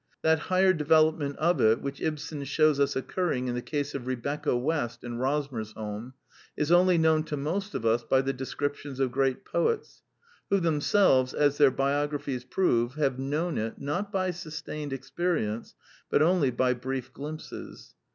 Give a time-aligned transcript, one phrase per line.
[0.23, 4.07] That higher de velopment of it which Ibsen shews us occurring in the case of
[4.07, 6.13] Rebecca West in Rosmersholm
[6.57, 10.01] is only known to most of us by the descriptions of great poets,
[10.49, 15.75] who themselves, as their biographies prove, have known it, not by sustained experience,
[16.09, 17.93] but only by brief glimpses.